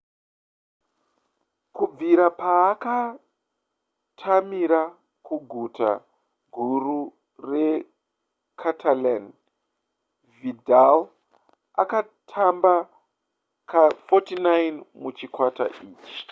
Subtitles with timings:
[1.75, 4.81] kubvira paakatamira
[5.25, 5.89] kuguta
[6.55, 6.99] guru
[7.51, 9.23] recatalan
[10.39, 10.97] vidal
[11.83, 12.73] atamba
[13.69, 14.37] ka49
[15.01, 16.13] muchikwata ichi